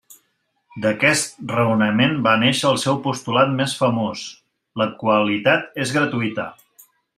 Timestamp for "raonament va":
1.51-2.33